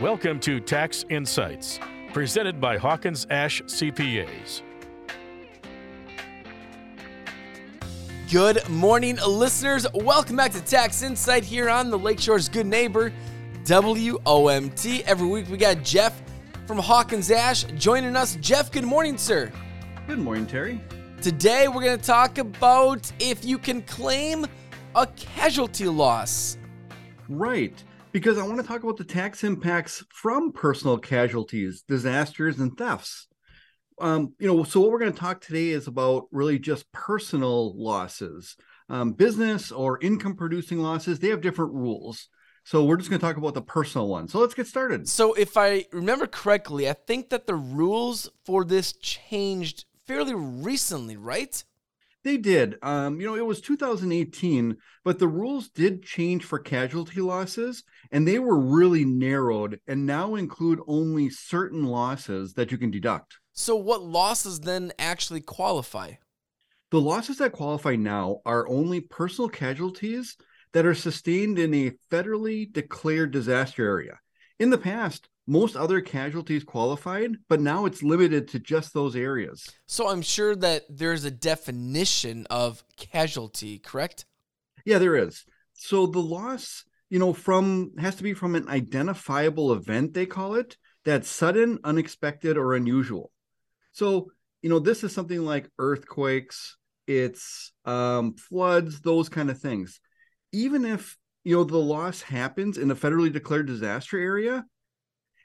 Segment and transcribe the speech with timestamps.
[0.00, 1.80] Welcome to Tax Insights,
[2.12, 4.60] presented by Hawkins Ash CPAs.
[8.30, 9.86] Good morning, listeners.
[9.94, 13.10] Welcome back to Tax Insight here on the Lakeshore's Good Neighbor,
[13.64, 15.00] WOMT.
[15.06, 16.20] Every week we got Jeff
[16.66, 18.36] from Hawkins Ash joining us.
[18.42, 19.50] Jeff, good morning, sir.
[20.06, 20.78] Good morning, Terry.
[21.22, 24.44] Today we're going to talk about if you can claim
[24.94, 26.58] a casualty loss.
[27.30, 27.82] Right,
[28.16, 33.28] because I want to talk about the tax impacts from personal casualties, disasters, and thefts.
[34.00, 37.76] Um, you know, so what we're going to talk today is about really just personal
[37.76, 38.56] losses.
[38.88, 42.30] Um, business or income producing losses, they have different rules.
[42.64, 44.28] So we're just going to talk about the personal one.
[44.28, 45.06] So let's get started.
[45.06, 51.18] So if I remember correctly, I think that the rules for this changed fairly recently,
[51.18, 51.62] right?
[52.26, 52.74] They did.
[52.82, 58.26] Um, you know, it was 2018, but the rules did change for casualty losses, and
[58.26, 63.36] they were really narrowed and now include only certain losses that you can deduct.
[63.52, 66.14] So, what losses then actually qualify?
[66.90, 70.36] The losses that qualify now are only personal casualties
[70.72, 74.18] that are sustained in a federally declared disaster area.
[74.58, 79.68] In the past, most other casualties qualified, but now it's limited to just those areas.
[79.86, 84.26] So I'm sure that there's a definition of casualty, correct?
[84.84, 85.44] Yeah, there is.
[85.74, 90.54] So the loss, you know, from has to be from an identifiable event, they call
[90.54, 93.30] it, that's sudden, unexpected, or unusual.
[93.92, 100.00] So, you know, this is something like earthquakes, it's um, floods, those kind of things.
[100.52, 104.64] Even if, you know, the loss happens in a federally declared disaster area,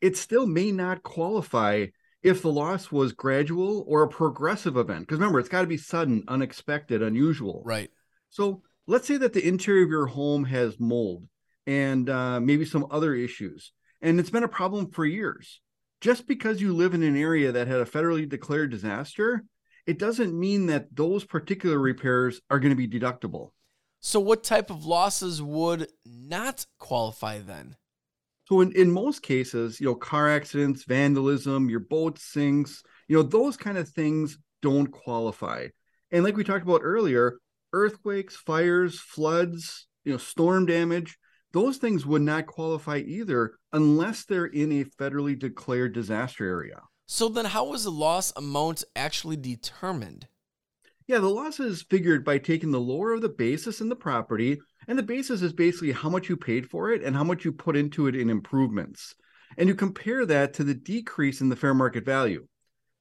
[0.01, 1.87] it still may not qualify
[2.23, 5.01] if the loss was gradual or a progressive event.
[5.01, 7.63] Because remember, it's got to be sudden, unexpected, unusual.
[7.65, 7.89] Right.
[8.29, 11.27] So let's say that the interior of your home has mold
[11.65, 13.71] and uh, maybe some other issues,
[14.01, 15.61] and it's been a problem for years.
[15.99, 19.43] Just because you live in an area that had a federally declared disaster,
[19.85, 23.51] it doesn't mean that those particular repairs are going to be deductible.
[23.99, 27.75] So, what type of losses would not qualify then?
[28.51, 33.23] So in, in most cases, you know, car accidents, vandalism, your boat sinks, you know,
[33.23, 35.67] those kind of things don't qualify.
[36.11, 37.37] And like we talked about earlier,
[37.71, 41.17] earthquakes, fires, floods, you know, storm damage,
[41.53, 46.81] those things would not qualify either unless they're in a federally declared disaster area.
[47.05, 50.27] So then how is the loss amount actually determined?
[51.07, 54.59] Yeah, the loss is figured by taking the lower of the basis in the property,
[54.91, 57.53] and the basis is basically how much you paid for it and how much you
[57.53, 59.15] put into it in improvements.
[59.57, 62.45] And you compare that to the decrease in the fair market value.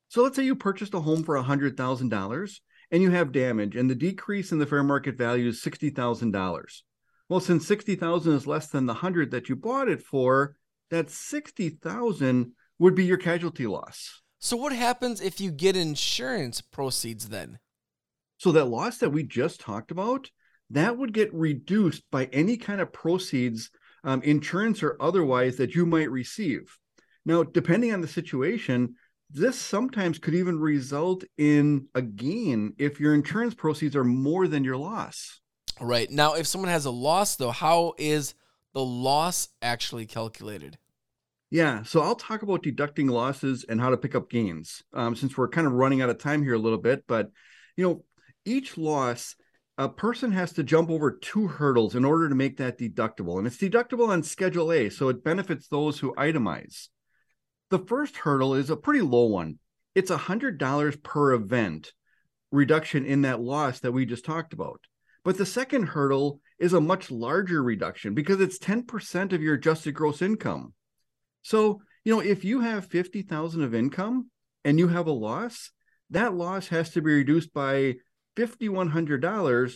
[0.07, 2.61] So let's say you purchased a home for $100,000
[2.93, 6.83] and you have damage, and the decrease in the fair market value is $60,000.
[7.29, 10.55] Well, since 60,000 is less than the 100 that you bought it for,
[10.91, 14.23] that 60,000 would be your casualty loss.
[14.39, 17.59] So what happens if you get insurance proceeds then?
[18.39, 20.31] So that loss that we just talked about,
[20.71, 23.71] that would get reduced by any kind of proceeds,
[24.05, 26.79] um, insurance or otherwise, that you might receive.
[27.25, 28.95] Now, depending on the situation,
[29.31, 34.65] this sometimes could even result in a gain if your insurance proceeds are more than
[34.65, 35.41] your loss.
[35.81, 36.11] Right.
[36.11, 38.35] Now, if someone has a loss, though, how is
[38.73, 40.79] the loss actually calculated?
[41.51, 45.37] Yeah, so I'll talk about deducting losses and how to pick up gains um, since
[45.37, 47.05] we're kind of running out of time here a little bit.
[47.09, 47.31] But,
[47.77, 48.05] you know,
[48.45, 49.35] each loss,
[49.81, 53.39] a person has to jump over two hurdles in order to make that deductible.
[53.39, 56.89] And it's deductible on Schedule A, so it benefits those who itemize.
[57.71, 59.59] The first hurdle is a pretty low one.
[59.95, 61.95] It's $100 per event
[62.53, 64.83] reduction in that loss that we just talked about.
[65.25, 69.93] But the second hurdle is a much larger reduction because it's 10% of your adjusted
[69.93, 70.75] gross income.
[71.41, 74.29] So, you know, if you have 50,000 of income
[74.63, 75.71] and you have a loss,
[76.11, 77.95] that loss has to be reduced by
[78.49, 79.75] $5,100.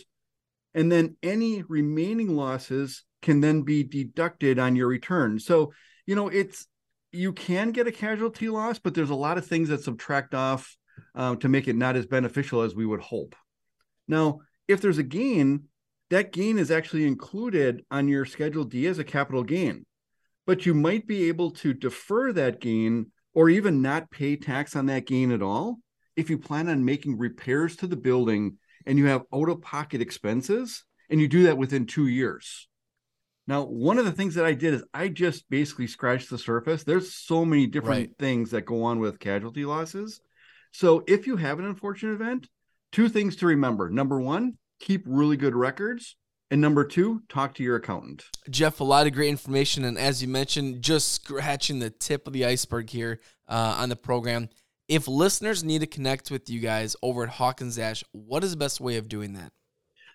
[0.73, 5.39] And then any remaining losses can then be deducted on your return.
[5.39, 5.73] So,
[6.05, 6.67] you know, it's,
[7.11, 10.75] you can get a casualty loss, but there's a lot of things that subtract off
[11.15, 13.35] uh, to make it not as beneficial as we would hope.
[14.07, 15.65] Now, if there's a gain,
[16.09, 19.85] that gain is actually included on your Schedule D as a capital gain,
[20.45, 24.85] but you might be able to defer that gain or even not pay tax on
[24.87, 25.79] that gain at all
[26.15, 30.01] if you plan on making repairs to the building and you have out of pocket
[30.01, 32.67] expenses and you do that within two years.
[33.47, 36.83] Now, one of the things that I did is I just basically scratched the surface.
[36.83, 38.17] There's so many different right.
[38.17, 40.19] things that go on with casualty losses.
[40.71, 42.49] So, if you have an unfortunate event,
[42.91, 43.89] two things to remember.
[43.89, 46.15] Number one, keep really good records.
[46.51, 48.23] And number two, talk to your accountant.
[48.49, 49.83] Jeff, a lot of great information.
[49.83, 53.95] And as you mentioned, just scratching the tip of the iceberg here uh, on the
[53.95, 54.49] program.
[54.87, 58.57] If listeners need to connect with you guys over at Hawkins Ash, what is the
[58.57, 59.51] best way of doing that?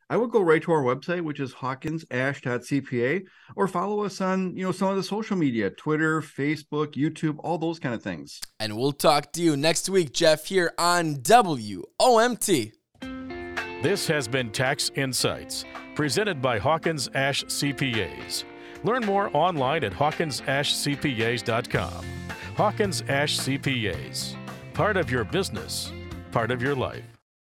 [0.08, 3.26] I would go right to our website, which is hawkinsash.cpa,
[3.56, 7.58] or follow us on, you know, some of the social media, Twitter, Facebook, YouTube, all
[7.58, 8.40] those kind of things.
[8.60, 12.72] And we'll talk to you next week, Jeff, here on WOMT.
[13.82, 15.64] This has been Tax Insights,
[15.96, 18.44] presented by Hawkins Ash CPAs.
[18.84, 22.04] Learn more online at hawkinsashcpas.com.
[22.56, 24.36] Hawkins Ash CPAs,
[24.80, 25.92] part of your business,
[26.32, 27.19] part of your life.